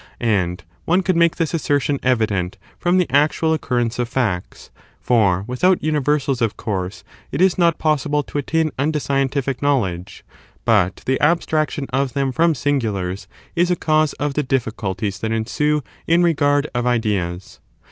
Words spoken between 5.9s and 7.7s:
theory is imiversals, of course, it is